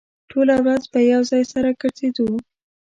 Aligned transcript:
ټوله 0.29 0.55
ورځ 0.63 0.83
به 0.91 0.99
يو 1.13 1.21
ځای 1.31 1.43
سره 1.53 1.69
ګرځېدو. 1.81 2.27